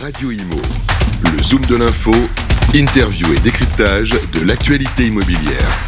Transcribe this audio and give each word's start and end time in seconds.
Radio 0.00 0.30
Imo. 0.30 0.60
Le 1.22 1.42
Zoom 1.42 1.64
de 1.64 1.76
l'info, 1.76 2.12
interview 2.74 3.32
et 3.32 3.40
décryptage 3.40 4.10
de 4.10 4.46
l'actualité 4.46 5.06
immobilière. 5.06 5.78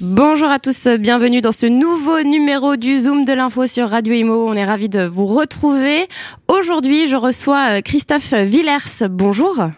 Bonjour 0.00 0.48
à 0.48 0.58
tous, 0.58 0.88
bienvenue 0.98 1.42
dans 1.42 1.52
ce 1.52 1.66
nouveau 1.66 2.22
numéro 2.22 2.76
du 2.76 2.98
Zoom 2.98 3.26
de 3.26 3.32
l'info 3.34 3.66
sur 3.66 3.90
Radio 3.90 4.14
Imo. 4.14 4.48
On 4.48 4.54
est 4.54 4.64
ravis 4.64 4.88
de 4.88 5.02
vous 5.02 5.26
retrouver. 5.26 6.08
Aujourd'hui, 6.48 7.08
je 7.08 7.16
reçois 7.16 7.78
euh, 7.78 7.80
Christophe 7.82 8.32
Villers. 8.32 9.06
Bonjour. 9.10 9.68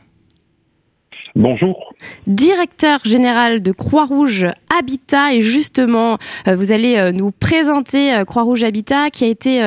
Bonjour. 1.36 1.94
Directeur 2.26 3.00
général 3.04 3.62
de 3.62 3.72
Croix-Rouge 3.72 4.46
Habitat 4.76 5.34
et 5.34 5.40
justement, 5.40 6.18
euh, 6.46 6.56
vous 6.56 6.72
allez 6.72 6.96
euh, 6.96 7.12
nous 7.12 7.30
présenter 7.30 8.14
euh, 8.14 8.24
Croix-Rouge 8.24 8.64
Habitat 8.64 9.10
qui 9.10 9.24
a 9.24 9.28
été 9.28 9.60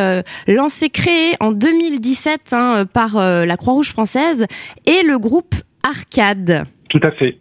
lancé, 0.48 0.90
créé 0.90 1.34
en 1.40 1.52
2017 1.52 2.54
hein, 2.54 2.86
par 2.92 3.18
la 3.18 3.58
Croix-Rouge 3.58 3.90
française 3.90 4.46
et 4.86 5.06
le 5.06 5.18
groupe 5.18 5.56
Arcade. 5.84 6.64
Tout 6.90 7.00
à 7.04 7.12
fait. 7.12 7.38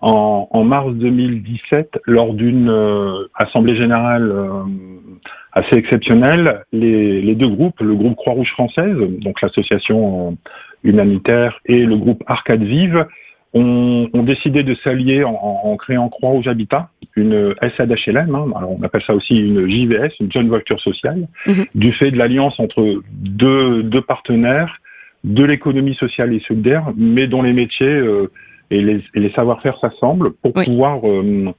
En, 0.00 0.62
mars 0.64 0.92
2017, 0.92 1.98
lors 2.04 2.34
d'une 2.34 2.70
assemblée 3.34 3.76
générale 3.76 4.32
assez 5.52 5.76
exceptionnelle, 5.76 6.64
les, 6.72 7.22
les, 7.22 7.34
deux 7.34 7.48
groupes, 7.48 7.80
le 7.80 7.94
groupe 7.94 8.16
Croix-Rouge 8.16 8.50
française, 8.50 8.96
donc 9.20 9.40
l'association 9.40 10.36
humanitaire, 10.84 11.58
et 11.66 11.84
le 11.84 11.96
groupe 11.96 12.22
Arcade 12.26 12.62
Vive, 12.62 13.06
ont, 13.56 14.22
décidé 14.22 14.62
de 14.62 14.74
s'allier 14.82 15.24
en, 15.24 15.76
créant 15.76 16.08
Croix-Rouge 16.08 16.48
Habitat, 16.48 16.88
une 17.16 17.54
SADHLM, 17.76 18.34
hein, 18.34 18.46
on 18.68 18.82
appelle 18.82 19.02
ça 19.06 19.14
aussi 19.14 19.36
une 19.36 19.68
JVS, 19.68 20.12
une 20.20 20.30
Joint 20.30 20.46
Voiture 20.46 20.80
Sociale, 20.80 21.28
mhm. 21.46 21.64
du 21.74 21.92
fait 21.92 22.10
de 22.10 22.18
l'alliance 22.18 22.58
entre 22.60 23.02
deux, 23.12 23.82
deux 23.82 24.02
partenaires 24.02 24.80
de 25.24 25.44
l'économie 25.44 25.94
sociale 25.94 26.34
et 26.34 26.40
solidaire, 26.40 26.92
mais 26.96 27.26
dont 27.26 27.42
les 27.42 27.52
métiers 27.52 27.86
euh, 27.86 28.30
et 28.70 28.82
les, 28.82 29.02
les 29.14 29.30
savoir-faire 29.32 29.78
s'assemblent 29.80 30.32
pour 30.34 30.52
pouvoir 30.52 31.00
euh, 31.08 31.52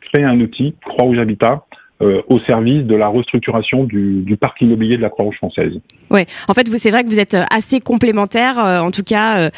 créer 0.00 0.24
un 0.24 0.40
outil, 0.40 0.74
Croix-Rouge 0.84 1.18
Habitat, 1.18 1.64
euh, 2.02 2.22
au 2.28 2.40
service 2.40 2.82
de 2.82 2.96
la 2.96 3.06
restructuration 3.06 3.84
du, 3.84 4.22
du 4.22 4.36
parc 4.36 4.60
immobilier 4.60 4.96
de 4.96 5.02
la 5.02 5.10
Croix-Rouge 5.10 5.36
française. 5.36 5.74
Oui, 6.10 6.22
en 6.48 6.52
fait, 6.52 6.66
c'est 6.76 6.90
vrai 6.90 7.04
que 7.04 7.08
vous 7.08 7.20
êtes 7.20 7.34
euh, 7.34 7.44
assez 7.50 7.78
complémentaires, 7.78 8.58
euh, 8.58 8.80
en 8.80 8.90
tout 8.90 9.04
cas, 9.04 9.50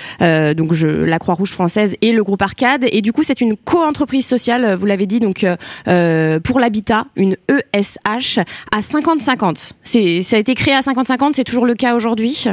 donc 0.53 0.75
je, 0.75 0.87
la 0.87 1.19
Croix-Rouge 1.19 1.51
française 1.51 1.97
et 2.03 2.13
le 2.13 2.23
groupe 2.23 2.43
Arcade. 2.43 2.85
Et 2.93 3.01
du 3.01 3.15
coup, 3.15 3.23
c'est 3.23 3.41
une 3.41 3.57
co-entreprise 3.57 4.27
sociale, 4.27 4.75
vous 4.75 4.85
l'avez 4.85 5.07
dit, 5.07 5.19
donc 5.19 5.47
pour 5.85 6.61
l'habitat, 6.61 7.07
une 7.17 7.37
ESH 7.49 8.39
à 8.71 8.81
50-50. 8.81 10.23
Ça 10.23 10.37
a 10.37 10.39
été 10.39 10.55
créé 10.55 10.75
à 10.75 10.81
50-50, 10.81 11.33
c'est 11.33 11.45
toujours 11.45 11.65
le 11.65 11.75
cas 11.75 11.95
aujourd'hui? 11.95 12.45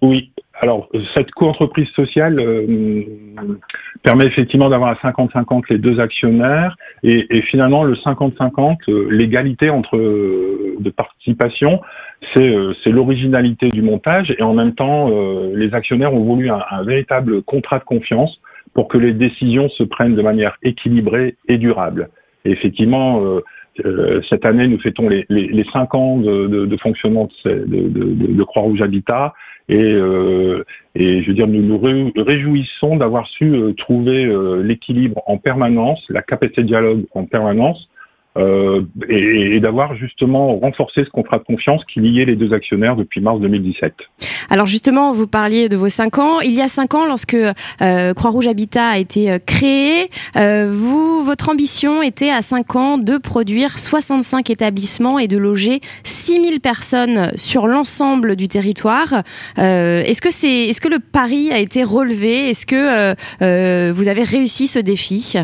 Oui, 0.00 0.30
alors, 0.64 0.88
cette 1.12 1.30
co-entreprise 1.32 1.88
sociale 1.90 2.40
euh, 2.40 3.02
permet 4.02 4.24
effectivement 4.24 4.70
d'avoir 4.70 4.92
à 4.92 5.10
50-50 5.10 5.64
les 5.68 5.76
deux 5.76 6.00
actionnaires 6.00 6.74
et, 7.02 7.26
et 7.28 7.42
finalement 7.42 7.84
le 7.84 7.96
50-50, 7.96 8.78
euh, 8.88 9.08
l'égalité 9.10 9.68
entre 9.68 9.98
euh, 9.98 10.76
de 10.80 10.88
participation, 10.88 11.82
c'est 12.34 12.90
l'originalité 12.90 13.68
du 13.68 13.82
montage 13.82 14.34
et 14.38 14.42
en 14.42 14.54
même 14.54 14.74
temps, 14.74 15.10
les 15.54 15.74
actionnaires 15.74 16.14
ont 16.14 16.24
voulu 16.24 16.50
un, 16.50 16.62
un, 16.70 16.82
véritable 16.82 17.42
contrat 17.42 17.78
de 17.78 17.84
confiance 17.84 18.40
pour 18.72 18.88
que 18.88 18.96
les 18.96 19.12
décisions 19.12 19.68
se 19.68 19.82
prennent 19.82 20.16
de 20.16 20.22
manière 20.22 20.56
équilibrée 20.62 21.36
et 21.46 21.58
durable. 21.58 22.08
Et 22.46 22.52
effectivement, 22.52 23.20
cette 24.30 24.44
année, 24.44 24.68
nous 24.68 24.78
fêtons 24.78 25.08
les, 25.08 25.66
cinq 25.72 25.94
ans 25.94 26.18
de, 26.18 26.76
fonctionnement 26.82 27.28
de, 27.44 28.42
Croix-Rouge 28.42 28.82
Habitat. 28.82 29.34
Et, 29.68 29.76
euh, 29.76 30.62
et 30.94 31.22
je 31.22 31.28
veux 31.28 31.34
dire, 31.34 31.46
nous 31.46 31.62
nous 31.62 31.78
réjouissons 32.22 32.96
d'avoir 32.96 33.26
su 33.28 33.54
euh, 33.54 33.72
trouver 33.72 34.26
euh, 34.26 34.62
l'équilibre 34.62 35.22
en 35.26 35.38
permanence, 35.38 36.04
la 36.10 36.20
capacité 36.20 36.62
de 36.62 36.66
dialogue 36.66 37.06
en 37.14 37.24
permanence, 37.24 37.88
euh, 38.36 38.82
et, 39.08 39.56
et 39.56 39.60
d'avoir 39.60 39.94
justement 39.96 40.58
renforcé 40.58 41.04
ce 41.04 41.10
contrat 41.10 41.38
de 41.38 41.44
confiance 41.44 41.82
qui 41.92 42.00
liait 42.00 42.24
les 42.24 42.36
deux 42.36 42.52
actionnaires 42.52 42.96
depuis 42.96 43.20
mars 43.20 43.40
2017. 43.40 43.94
Alors 44.50 44.66
justement, 44.66 45.12
vous 45.12 45.26
parliez 45.26 45.68
de 45.68 45.76
vos 45.76 45.88
cinq 45.88 46.18
ans. 46.18 46.40
Il 46.40 46.52
y 46.52 46.60
a 46.60 46.68
cinq 46.68 46.94
ans, 46.94 47.06
lorsque 47.06 47.34
euh, 47.34 48.14
Croix-Rouge 48.14 48.46
Habitat 48.46 48.88
a 48.88 48.98
été 48.98 49.30
euh, 49.30 49.38
créé, 49.44 50.10
euh, 50.36 50.70
vous, 50.72 51.24
votre 51.24 51.48
ambition 51.48 52.02
était 52.02 52.30
à 52.30 52.42
cinq 52.42 52.76
ans 52.76 52.98
de 52.98 53.18
produire 53.18 53.78
65 53.78 54.50
établissements 54.50 55.18
et 55.18 55.28
de 55.28 55.38
loger 55.38 55.80
6000 56.04 56.60
personnes 56.60 57.30
sur 57.36 57.66
l'ensemble 57.66 58.36
du 58.36 58.48
territoire. 58.48 59.22
est-ce 59.56 60.20
que 60.20 60.30
c'est, 60.30 60.68
est-ce 60.68 60.80
que 60.80 60.88
le 60.88 60.98
pari 60.98 61.52
a 61.52 61.58
été 61.58 61.84
relevé? 61.84 62.50
Est-ce 62.50 62.66
que 62.66 63.92
vous 63.92 64.08
avez 64.08 64.22
réussi 64.22 64.66
ce 64.66 64.78
défi? 64.78 65.36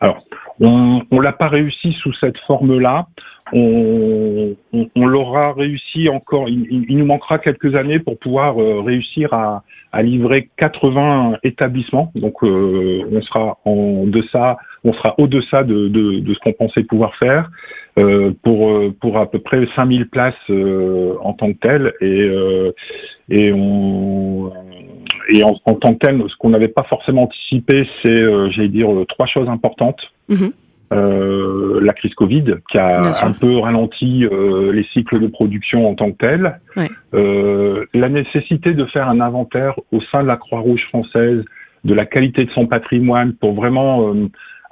Alors, 0.00 0.24
on 0.60 1.02
ne 1.10 1.20
l'a 1.20 1.32
pas 1.32 1.48
réussi 1.48 1.92
sous 2.02 2.12
cette 2.14 2.38
forme-là. 2.46 3.06
On, 3.52 4.54
on, 4.72 5.06
l'aura 5.06 5.52
réussi 5.52 6.08
encore. 6.08 6.48
Il, 6.48 6.86
nous 6.96 7.04
manquera 7.04 7.38
quelques 7.38 7.74
années 7.74 7.98
pour 7.98 8.18
pouvoir 8.18 8.60
euh, 8.60 8.80
réussir 8.80 9.34
à, 9.34 9.62
à, 9.92 10.02
livrer 10.02 10.48
80 10.56 11.38
établissements. 11.42 12.10
Donc, 12.14 12.42
euh, 12.42 13.02
on 13.12 13.20
sera 13.22 13.58
en 13.64 14.06
deçà, 14.06 14.56
on 14.82 14.92
sera 14.94 15.14
au-deçà 15.18 15.62
de, 15.62 15.88
de, 15.88 16.20
de, 16.20 16.34
ce 16.34 16.38
qu'on 16.38 16.52
pensait 16.54 16.84
pouvoir 16.84 17.14
faire 17.16 17.50
euh, 17.98 18.32
pour 18.42 18.80
pour 19.00 19.18
à 19.18 19.30
peu 19.30 19.40
près 19.40 19.66
5000 19.76 20.08
places 20.08 20.34
en 20.48 21.32
tant 21.34 21.52
que 21.52 21.58
telles. 21.58 21.92
Et 22.00 22.30
et 23.28 23.52
on 23.52 24.52
et 25.28 25.42
en, 25.44 25.56
en, 25.64 25.74
tant 25.74 25.94
que 25.94 25.98
tel, 25.98 26.22
ce 26.28 26.36
qu'on 26.36 26.50
n'avait 26.50 26.68
pas 26.68 26.84
forcément 26.84 27.24
anticipé, 27.24 27.88
c'est, 28.02 28.20
euh, 28.20 28.50
j'allais 28.50 28.68
dire, 28.68 28.92
euh, 28.92 29.04
trois 29.06 29.26
choses 29.26 29.48
importantes. 29.48 30.00
Mhm. 30.28 30.52
Euh, 30.92 31.80
la 31.82 31.92
crise 31.92 32.14
Covid, 32.14 32.56
qui 32.70 32.78
a 32.78 33.02
un 33.24 33.32
peu 33.32 33.58
ralenti 33.58 34.24
euh, 34.24 34.70
les 34.70 34.84
cycles 34.92 35.18
de 35.18 35.26
production 35.26 35.88
en 35.88 35.94
tant 35.94 36.12
que 36.12 36.18
tel. 36.18 36.60
Ouais. 36.76 36.88
Euh, 37.14 37.86
la 37.94 38.08
nécessité 38.08 38.74
de 38.74 38.84
faire 38.86 39.08
un 39.08 39.20
inventaire 39.20 39.74
au 39.92 40.00
sein 40.12 40.22
de 40.22 40.28
la 40.28 40.36
Croix-Rouge 40.36 40.84
française 40.88 41.42
de 41.84 41.94
la 41.94 42.06
qualité 42.06 42.44
de 42.44 42.50
son 42.50 42.66
patrimoine 42.66 43.32
pour 43.32 43.54
vraiment 43.54 44.14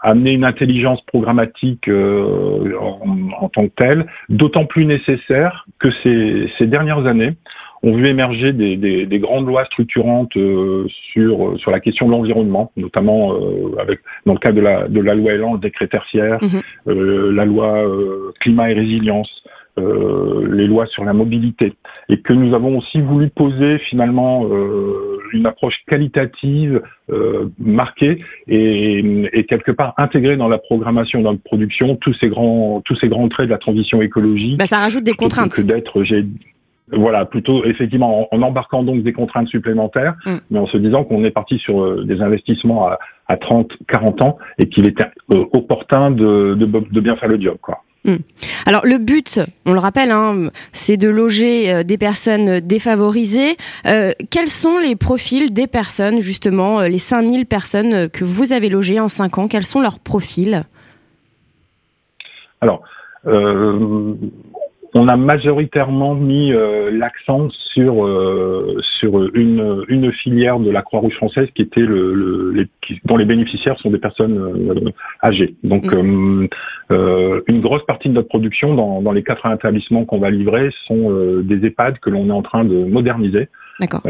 amener 0.01 0.33
une 0.33 0.45
intelligence 0.45 1.01
programmatique 1.03 1.89
en, 1.89 3.19
en, 3.41 3.49
tant 3.49 3.67
que 3.67 3.75
telle, 3.77 4.07
d'autant 4.29 4.65
plus 4.65 4.85
nécessaire 4.87 5.67
que 5.79 5.89
ces, 6.03 6.51
ces 6.59 6.67
dernières 6.67 7.07
années, 7.07 7.35
ont 7.83 7.97
vu 7.97 8.09
émerger 8.09 8.53
des, 8.53 8.77
des, 8.77 9.07
des 9.07 9.19
grandes 9.19 9.47
lois 9.47 9.65
structurantes 9.67 10.37
euh, 10.37 10.87
sur 11.13 11.49
euh, 11.49 11.57
sur 11.59 11.71
la 11.71 11.81
question 11.81 12.07
de 12.07 12.13
l'environnement, 12.13 12.71
notamment 12.77 13.35
euh, 13.35 13.77
avec 13.81 14.01
dans 14.25 14.35
le 14.35 14.39
cadre 14.39 14.57
de 14.57 14.61
la 14.61 14.89
de 14.89 15.01
la 15.01 15.15
loi 15.15 15.33
Elan, 15.33 15.55
le 15.55 15.59
décret 15.59 15.89
tertiaire, 15.89 16.39
mhm. 16.43 16.61
la 17.35 17.45
loi 17.45 17.85
climat 18.41 18.71
et 18.71 18.75
résilience. 18.75 19.31
les 20.61 20.67
lois 20.67 20.87
sur 20.95 21.03
la 21.03 21.15
mobilité 21.15 21.73
et 22.11 22.19
que 22.21 22.35
nous 22.35 22.55
avons 22.55 22.77
aussi 22.77 23.01
voulu 23.01 23.31
poser 23.31 23.79
finalement 23.91 24.47
une 25.33 25.47
approche 25.47 25.77
qualitative 25.87 26.83
marquée 27.59 28.23
et, 28.49 28.99
et, 29.33 29.45
quelque 29.45 29.73
part 29.73 29.95
intégrer 29.97 30.37
dans 30.37 30.49
la 30.49 30.59
programmation, 30.59 31.23
dans 31.23 31.33
la 31.33 31.39
production 31.43 31.97
tous 31.97 32.15
ces 32.21 32.29
grands 32.29 32.83
tous 32.85 32.97
ces 33.01 33.09
grands 33.09 33.31
traits 33.31 33.47
de 33.47 33.53
la 33.53 33.63
transition 33.67 34.03
écologique. 34.03 34.59
Bah, 34.59 34.67
ça 34.67 34.81
rajoute 34.81 35.05
des 35.05 35.15
contraintes. 35.15 35.55
Que 35.55 35.63
d'être 35.63 36.05
voilà, 36.91 37.25
plutôt 37.25 37.65
effectivement 37.65 38.29
en, 38.33 38.43
embarquant 38.43 38.83
donc 38.83 39.03
des 39.03 39.13
contraintes 39.13 39.49
supplémentaires, 39.49 40.15
mm. 40.27 40.37
mais 40.51 40.59
en 40.59 40.67
se 40.67 40.77
disant 40.77 41.05
qu'on 41.05 41.25
est 41.25 41.31
parti 41.31 41.59
sur 41.59 41.83
euh, 41.83 42.05
des 42.05 42.21
investissements 42.21 42.89
à, 42.89 42.99
à 43.29 43.37
30, 43.37 43.71
40 43.89 44.23
ans 44.23 44.39
et 44.59 44.69
qu'il 44.69 44.89
était 44.89 45.05
euh, 45.33 45.45
opportun 45.53 46.11
de, 46.11 46.55
de, 46.55 46.67
de, 46.67 47.01
bien 47.01 47.17
faire 47.17 47.29
le 47.29 47.41
job, 47.41 47.57
quoi. 47.61 47.83
Mm. 48.05 48.17
Alors 48.67 48.85
le 48.85 48.99
but, 48.99 49.41
on 49.65 49.73
le 49.73 49.79
rappelle, 49.79 50.11
hein, 50.11 50.51
c'est 50.73 50.97
de 50.97 51.09
loger 51.09 51.73
euh, 51.73 51.83
des 51.85 51.99
personnes 51.99 52.59
défavorisées. 52.61 53.57
quels 53.85 54.49
sont 54.49 54.79
les 54.79 54.97
profils 54.97 55.53
des 55.53 55.69
personnes, 55.69 56.19
justement, 56.19 56.81
les 56.81 56.99
5000 56.99 57.47
personnes 57.47 58.11
que 58.11 58.25
vous 58.25 58.53
avez 58.53 58.69
logées 58.69 58.99
en 58.99 59.09
5 59.09 59.39
ans? 59.39 59.49
Quels 59.49 59.65
sont 59.65 59.81
leurs 59.81 60.01
profils? 60.01 60.65
Alors, 62.61 62.83
on 64.95 65.09
a 65.09 65.17
majoritairement 65.17 66.15
mis 66.15 66.53
euh, 66.53 66.91
l'accent 66.91 67.49
sur 67.73 68.05
euh, 68.05 68.77
sur 68.99 69.35
une, 69.35 69.85
une 69.89 70.13
filière 70.13 70.59
de 70.61 70.71
la 70.71 70.83
Croix-Rouge 70.83 71.15
française 71.15 71.49
qui 71.55 71.63
était 71.63 71.81
le, 71.81 72.53
les, 72.53 72.67
dont 73.05 73.17
les 73.17 73.25
bénéficiaires 73.25 73.79
sont 73.79 73.91
des 73.91 73.99
personnes 73.99 74.39
euh, 74.39 74.91
âgées. 75.23 75.55
Donc 75.65 75.93
mm. 75.93 76.49
une 76.91 77.61
grosse 77.61 77.85
partie 77.87 78.09
de 78.09 78.15
notre 78.15 78.29
production 78.29 78.75
dans, 78.75 79.01
dans 79.01 79.13
les 79.13 79.23
quatre 79.23 79.47
établissements 79.51 80.05
qu'on 80.05 80.19
va 80.19 80.31
livrer 80.31 80.71
sont 80.87 81.11
des 81.43 81.67
EHPAD 81.67 81.99
que 81.99 82.11
l'on 82.11 82.29
est 82.29 82.33
en 82.33 82.43
train 82.43 82.65
de 82.65 82.85
moderniser. 82.85 83.49
D'accord. 83.81 84.03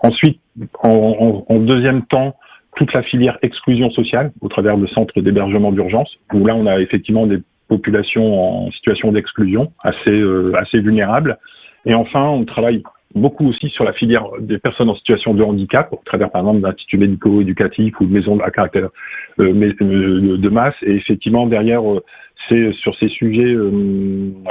ensuite, 0.00 0.40
en, 0.82 1.44
en, 1.48 1.54
en 1.54 1.58
deuxième 1.58 2.06
temps, 2.06 2.34
toute 2.76 2.92
la 2.94 3.02
filière 3.02 3.38
exclusion 3.42 3.90
sociale 3.90 4.32
au 4.40 4.48
travers 4.48 4.78
de 4.78 4.86
centres 4.86 5.20
d'hébergement 5.20 5.72
d'urgence, 5.72 6.10
où 6.32 6.46
là 6.46 6.54
on 6.54 6.66
a 6.66 6.80
effectivement 6.80 7.26
des 7.26 7.38
population 7.76 8.24
en 8.66 8.70
situation 8.72 9.12
d'exclusion, 9.12 9.72
assez, 9.82 10.10
euh, 10.10 10.52
assez 10.56 10.80
vulnérable. 10.80 11.38
Et 11.86 11.94
enfin, 11.94 12.24
on 12.28 12.44
travaille 12.44 12.82
beaucoup 13.14 13.46
aussi 13.48 13.68
sur 13.70 13.84
la 13.84 13.92
filière 13.92 14.24
des 14.40 14.58
personnes 14.58 14.90
en 14.90 14.94
situation 14.96 15.32
de 15.34 15.42
handicap, 15.42 15.92
au 15.92 16.00
travers 16.04 16.30
par 16.30 16.42
exemple 16.42 16.60
d'instituts 16.60 16.98
médico-éducatifs 16.98 17.98
ou 18.00 18.06
de 18.06 18.12
maisons 18.12 18.38
à 18.40 18.50
caractère 18.50 18.88
euh, 19.38 19.72
euh, 19.80 20.36
de 20.36 20.48
masse. 20.48 20.74
Et 20.82 20.94
effectivement, 20.96 21.46
derrière, 21.46 21.82
c'est 22.48 22.72
sur 22.82 22.94
ces 22.98 23.08
sujets 23.08 23.54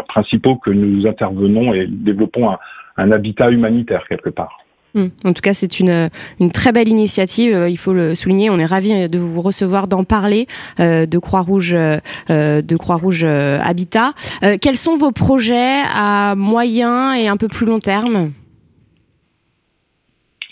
principaux 0.08 0.56
que 0.56 0.72
nous 0.72 1.06
intervenons 1.08 1.74
et 1.74 1.88
développons 1.88 2.50
un 2.98 3.12
habitat 3.12 3.52
humanitaire 3.52 4.08
quelque 4.08 4.30
part. 4.30 4.61
Hmm. 4.94 5.08
En 5.24 5.34
tout 5.34 5.42
cas, 5.42 5.54
c'est 5.54 5.80
une, 5.80 6.10
une 6.40 6.52
très 6.52 6.72
belle 6.72 6.90
initiative, 6.90 7.56
euh, 7.56 7.70
il 7.70 7.78
faut 7.78 7.94
le 7.94 8.14
souligner. 8.16 8.50
On 8.50 8.60
est 8.60 8.66
ravis 8.66 9.08
de 9.08 9.20
vous 9.20 9.42
recevoir, 9.42 9.88
d'en 9.88 10.04
parler 10.04 10.48
euh, 10.80 11.06
de 11.06 11.18
Croix-Rouge, 11.18 11.74
euh, 11.74 12.00
de 12.28 12.76
Croix-Rouge 12.76 13.24
Habitat. 13.24 14.14
quels 14.62 14.78
sont 14.78 14.98
vos 14.98 15.12
projets 15.12 15.82
à 15.94 16.36
moyen 16.36 17.14
et 17.14 17.28
un 17.28 17.38
peu 17.38 17.48
plus 17.48 17.66
long 17.66 17.80
terme? 17.80 18.32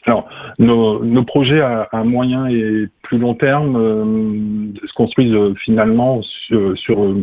Alors, 0.06 0.30
nos, 0.57 1.04
nos 1.04 1.24
projets 1.24 1.62
à, 1.62 1.88
à, 1.92 2.04
moyen 2.04 2.48
et 2.48 2.88
plus 3.04 3.18
long 3.18 3.36
terme 3.36 4.74
se 4.75 4.94
construisent 4.94 5.56
finalement 5.63 6.22
sur, 6.24 6.78
sur, 6.78 7.16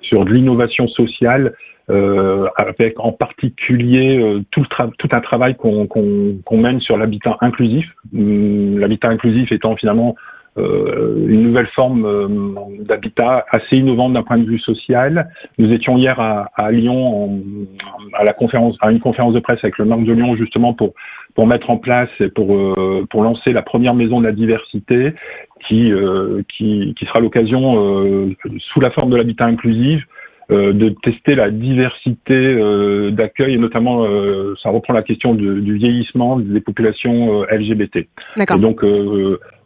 sur 0.00 0.24
de 0.24 0.30
l'innovation 0.30 0.88
sociale 0.88 1.54
euh, 1.90 2.46
avec 2.56 3.00
en 3.00 3.12
particulier 3.12 4.18
euh, 4.18 4.42
tout, 4.50 4.60
le 4.60 4.90
tout 4.98 5.08
un 5.10 5.20
travail 5.20 5.56
qu'on 5.56 5.86
qu'on 5.86 6.56
mène 6.58 6.80
sur 6.80 6.98
l'habitat 6.98 7.38
inclusif. 7.40 7.86
Hum, 8.14 8.78
l'habitat 8.78 9.08
inclusif 9.08 9.50
étant 9.52 9.74
finalement 9.74 10.14
euh, 10.14 10.37
une 10.58 11.42
nouvelle 11.42 11.68
forme 11.68 12.56
d'habitat 12.80 13.44
assez 13.50 13.76
innovante 13.76 14.12
d'un 14.12 14.22
point 14.22 14.38
de 14.38 14.44
vue 14.44 14.58
social. 14.58 15.30
Nous 15.58 15.72
étions 15.72 15.96
hier 15.96 16.18
à, 16.20 16.50
à 16.54 16.70
Lyon 16.70 17.40
à 18.14 18.24
la 18.24 18.32
conférence, 18.32 18.76
à 18.80 18.90
une 18.90 19.00
conférence 19.00 19.34
de 19.34 19.40
presse 19.40 19.58
avec 19.62 19.78
le 19.78 19.84
maire 19.84 19.98
de 19.98 20.12
Lyon 20.12 20.36
justement 20.36 20.74
pour 20.74 20.94
pour 21.34 21.46
mettre 21.46 21.70
en 21.70 21.76
place 21.76 22.10
et 22.20 22.28
pour 22.28 22.56
pour 23.10 23.22
lancer 23.22 23.52
la 23.52 23.62
première 23.62 23.94
maison 23.94 24.20
de 24.20 24.26
la 24.26 24.32
diversité 24.32 25.14
qui 25.66 25.92
qui, 26.56 26.94
qui 26.98 27.04
sera 27.06 27.20
l'occasion 27.20 28.28
sous 28.72 28.80
la 28.80 28.90
forme 28.90 29.10
de 29.10 29.16
l'habitat 29.16 29.46
inclusif 29.46 30.02
euh, 30.02 30.17
de 30.50 30.94
tester 31.02 31.34
la 31.34 31.50
diversité 31.50 32.32
euh, 32.32 33.10
d'accueil 33.10 33.54
et 33.54 33.58
notamment 33.58 34.04
euh, 34.04 34.54
ça 34.62 34.70
reprend 34.70 34.94
la 34.94 35.02
question 35.02 35.34
du 35.34 35.74
vieillissement 35.74 36.38
des 36.38 36.60
populations 36.60 37.42
LGBT. 37.42 37.96
Et 37.96 38.58
donc 38.58 38.82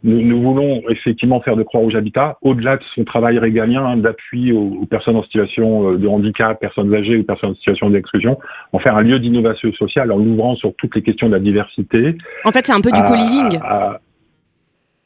nous, 0.05 0.41
voulons 0.41 0.81
effectivement 0.89 1.39
faire 1.39 1.55
de 1.55 1.63
Croix-Rouge 1.63 1.95
Habitat, 1.95 2.37
au-delà 2.41 2.75
de 2.75 2.83
son 2.95 3.05
travail 3.05 3.39
régalien 3.39 3.85
hein, 3.85 3.97
d'appui 3.97 4.51
aux, 4.51 4.85
personnes 4.85 5.15
en 5.15 5.23
situation 5.23 5.93
de 5.93 6.07
handicap, 6.07 6.59
personnes 6.59 6.93
âgées 6.93 7.15
ou 7.15 7.23
personnes 7.23 7.51
en 7.51 7.55
situation 7.55 7.89
d'exclusion, 7.89 8.37
en 8.73 8.79
faire 8.79 8.97
un 8.97 9.03
lieu 9.03 9.19
d'innovation 9.19 9.71
sociale 9.73 10.11
en 10.11 10.17
l'ouvrant 10.17 10.55
sur 10.55 10.73
toutes 10.75 10.95
les 10.95 11.01
questions 11.01 11.27
de 11.27 11.33
la 11.33 11.39
diversité. 11.39 12.17
En 12.43 12.51
fait, 12.51 12.65
c'est 12.65 12.73
un 12.73 12.81
peu 12.81 12.91
du 12.91 13.01
co-living. 13.03 13.57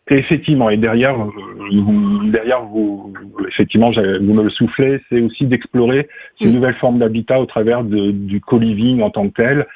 Effectivement, 0.09 0.69
et 0.69 0.77
derrière, 0.77 1.19
euh, 1.19 2.31
derrière 2.31 2.63
vous, 2.63 3.13
effectivement, 3.49 3.91
vous 3.91 4.33
me 4.33 4.43
le 4.43 4.49
soufflez, 4.49 5.01
c'est 5.09 5.19
aussi 5.19 5.45
d'explorer 5.45 6.07
ces 6.39 6.47
nouvelles 6.47 6.75
formes 6.75 6.99
d'habitat 6.99 7.41
au 7.41 7.45
travers 7.45 7.83
de, 7.83 8.11
du 8.11 8.39
co-living 8.39 9.01
en 9.01 9.09
tant 9.09 9.27
que 9.27 9.33
tel, 9.33 9.67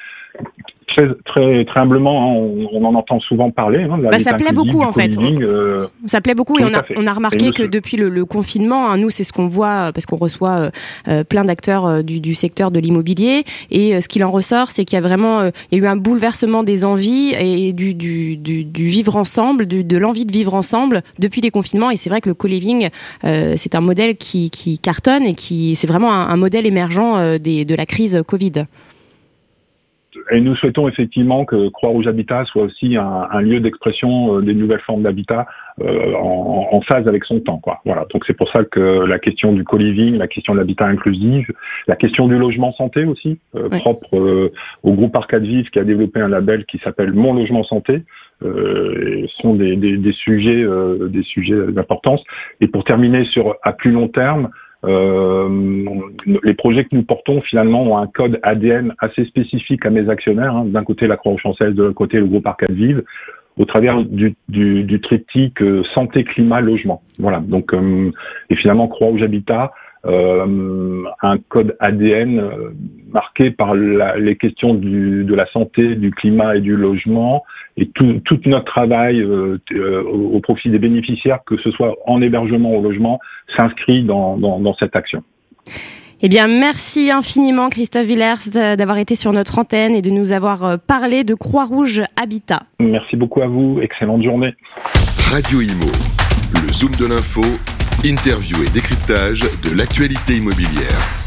très, 0.96 1.08
très, 1.24 1.64
très 1.64 1.80
humblement, 1.80 2.22
hein, 2.22 2.66
on, 2.72 2.84
en 2.84 2.94
entend 2.94 3.20
souvent 3.20 3.50
parler. 3.50 3.86
Hein, 3.90 3.98
bah, 3.98 4.18
ça 4.18 4.34
plaît 4.34 4.52
beaucoup 4.52 4.82
en 4.82 4.92
fait. 4.92 5.16
Euh, 5.18 5.86
ça 6.06 6.20
plaît 6.20 6.34
beaucoup 6.34 6.58
et 6.58 6.64
on 6.64 6.74
a, 6.74 6.82
on 6.96 7.06
a 7.06 7.12
remarqué 7.12 7.50
que 7.50 7.62
depuis 7.62 7.96
le, 7.96 8.08
le 8.08 8.24
confinement, 8.24 8.90
hein, 8.90 8.98
nous 8.98 9.10
c'est 9.10 9.24
ce 9.24 9.32
qu'on 9.32 9.46
voit 9.46 9.92
parce 9.92 10.06
qu'on 10.06 10.16
reçoit 10.16 10.50
euh, 10.50 10.70
euh, 11.08 11.24
plein 11.24 11.44
d'acteurs 11.44 12.04
du, 12.04 12.20
du, 12.20 12.34
secteur 12.34 12.70
de 12.70 12.80
l'immobilier 12.80 13.44
et 13.70 14.00
ce 14.00 14.08
qu'il 14.08 14.24
en 14.24 14.30
ressort, 14.30 14.70
c'est 14.70 14.84
qu'il 14.84 14.96
y 14.96 14.98
a 14.98 15.06
vraiment 15.06 15.44
il 15.70 15.78
y 15.78 15.80
a 15.80 15.84
eu 15.84 15.86
un 15.86 15.96
bouleversement 15.96 16.62
des 16.62 16.84
envies 16.84 17.34
et 17.38 17.72
du, 17.72 17.94
du, 17.94 18.36
du, 18.36 18.64
du 18.64 18.84
vivre 18.84 19.16
ensemble, 19.16 19.66
de 19.66 19.96
l'envie 19.96 20.24
de 20.24 20.32
vivre 20.32 20.54
ensemble 20.54 21.02
depuis 21.18 21.40
les 21.40 21.50
confinements 21.50 21.90
et 21.90 21.96
c'est 21.96 22.10
vrai 22.10 22.20
que 22.20 22.28
le 22.28 22.34
co-living 22.34 22.88
c'est 23.22 23.74
un 23.74 23.80
modèle 23.80 24.16
qui, 24.16 24.50
qui 24.50 24.78
cartonne 24.78 25.24
et 25.24 25.32
qui 25.32 25.76
c'est 25.76 25.86
vraiment 25.86 26.12
un, 26.12 26.28
un 26.28 26.36
modèle 26.36 26.66
émergent 26.66 27.38
des, 27.38 27.64
de 27.64 27.74
la 27.74 27.86
crise 27.86 28.22
Covid 28.26 28.64
et 30.30 30.40
nous 30.40 30.54
souhaitons 30.56 30.88
effectivement 30.88 31.44
que 31.44 31.68
Croix-Rouge 31.68 32.06
Habitat 32.06 32.44
soit 32.46 32.64
aussi 32.64 32.96
un, 32.96 33.28
un 33.30 33.40
lieu 33.40 33.60
d'expression 33.60 34.36
euh, 34.36 34.42
des 34.42 34.54
nouvelles 34.54 34.80
formes 34.80 35.02
d'habitat 35.02 35.46
euh, 35.80 36.14
en, 36.14 36.68
en, 36.70 36.80
phase 36.82 37.08
avec 37.08 37.24
son 37.24 37.40
temps. 37.40 37.58
Quoi. 37.58 37.80
Voilà. 37.84 38.06
Donc 38.12 38.24
c'est 38.26 38.36
pour 38.36 38.50
ça 38.50 38.64
que 38.64 38.80
la 38.80 39.18
question 39.18 39.52
du 39.52 39.64
co-living, 39.64 40.16
la 40.16 40.28
question 40.28 40.52
de 40.52 40.58
l'habitat 40.58 40.86
inclusif, 40.86 41.50
la 41.86 41.96
question 41.96 42.28
du 42.28 42.36
logement 42.36 42.72
santé 42.74 43.04
aussi, 43.04 43.38
euh, 43.54 43.68
propre 43.70 44.16
euh, 44.18 44.52
au 44.82 44.92
groupe 44.92 45.16
Arcade 45.16 45.44
Vive 45.44 45.70
qui 45.70 45.78
a 45.78 45.84
développé 45.84 46.20
un 46.20 46.28
label 46.28 46.66
qui 46.66 46.78
s'appelle 46.78 47.12
Mon 47.12 47.32
Logement 47.32 47.64
Santé, 47.64 48.02
euh, 48.42 49.26
sont 49.40 49.54
des, 49.54 49.76
des, 49.76 49.96
des 49.96 50.12
sujets, 50.12 50.66
des 51.08 51.22
sujets 51.22 51.68
d'importance. 51.68 52.22
Et 52.60 52.66
pour 52.66 52.84
terminer 52.84 53.24
sur 53.26 53.54
à 53.62 53.72
plus 53.72 53.92
long 53.92 54.08
terme, 54.08 54.50
euh, 54.84 55.81
les 56.42 56.54
projets 56.54 56.84
que 56.84 56.94
nous 56.94 57.02
portons 57.02 57.40
finalement 57.42 57.82
ont 57.82 57.98
un 57.98 58.06
code 58.06 58.38
ADN 58.42 58.94
assez 58.98 59.24
spécifique 59.24 59.84
à 59.86 59.90
mes 59.90 60.08
actionnaires. 60.08 60.54
Hein. 60.54 60.64
D'un 60.66 60.84
côté 60.84 61.06
la 61.06 61.16
Croix-Rouge 61.16 61.40
française, 61.40 61.74
de 61.74 61.82
l'autre 61.82 61.94
côté 61.94 62.18
le 62.18 62.26
groupe 62.26 62.46
Arcade 62.46 62.72
Vive, 62.72 63.02
au 63.58 63.64
travers 63.64 64.02
du, 64.02 64.34
du, 64.48 64.84
du 64.84 65.00
triptyque 65.00 65.60
euh, 65.62 65.82
santé, 65.94 66.24
climat, 66.24 66.60
logement. 66.60 67.02
Voilà. 67.18 67.40
Donc 67.40 67.74
euh, 67.74 68.10
et 68.50 68.56
finalement 68.56 68.88
Croix-Rouge 68.88 69.22
Habitat 69.22 69.72
euh, 70.04 71.04
un 71.22 71.38
code 71.38 71.76
ADN 71.78 72.40
euh, 72.40 72.70
marqué 73.12 73.52
par 73.52 73.74
la, 73.76 74.18
les 74.18 74.34
questions 74.34 74.74
du, 74.74 75.22
de 75.22 75.34
la 75.34 75.46
santé, 75.52 75.94
du 75.94 76.10
climat 76.10 76.56
et 76.56 76.60
du 76.60 76.74
logement, 76.74 77.44
et 77.76 77.88
tout, 77.90 78.20
tout 78.24 78.40
notre 78.46 78.64
travail 78.64 79.20
euh, 79.20 79.58
au, 80.02 80.40
profit 80.40 80.70
des 80.70 80.80
bénéficiaires, 80.80 81.38
que 81.46 81.56
ce 81.58 81.70
soit 81.70 81.94
en 82.06 82.20
hébergement 82.20 82.74
ou 82.74 82.82
logement, 82.82 83.20
s'inscrit 83.56 84.02
dans, 84.02 84.36
dans, 84.38 84.58
dans 84.58 84.74
cette 84.74 84.96
action. 84.96 85.22
Eh 86.24 86.28
bien, 86.28 86.46
merci 86.46 87.10
infiniment, 87.10 87.68
Christophe 87.68 88.06
Villers, 88.06 88.76
d'avoir 88.76 88.98
été 88.98 89.16
sur 89.16 89.32
notre 89.32 89.58
antenne 89.58 89.94
et 89.94 90.02
de 90.02 90.10
nous 90.10 90.30
avoir 90.30 90.78
parlé 90.78 91.24
de 91.24 91.34
Croix-Rouge 91.34 92.02
Habitat. 92.14 92.62
Merci 92.78 93.16
beaucoup 93.16 93.42
à 93.42 93.48
vous. 93.48 93.80
Excellente 93.82 94.22
journée. 94.22 94.54
Radio 95.32 95.60
Imo, 95.60 95.90
le 96.54 96.72
Zoom 96.72 96.92
de 96.92 97.06
l'info 97.06 97.42
Interview 98.04 98.64
et 98.64 98.70
décryptage 98.70 99.42
de 99.62 99.76
l'actualité 99.76 100.36
immobilière. 100.36 101.21